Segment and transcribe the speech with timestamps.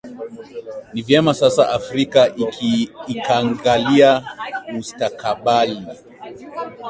[0.93, 2.33] ni vyema sasa afrika
[3.07, 4.23] ikangalia
[4.71, 5.87] mustakabali